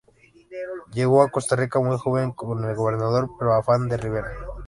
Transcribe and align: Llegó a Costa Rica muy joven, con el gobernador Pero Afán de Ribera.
Llegó 0.93 1.21
a 1.21 1.29
Costa 1.29 1.55
Rica 1.55 1.79
muy 1.79 1.95
joven, 1.95 2.31
con 2.31 2.63
el 2.67 2.75
gobernador 2.75 3.29
Pero 3.37 3.53
Afán 3.53 3.87
de 3.87 3.97
Ribera. 3.97 4.29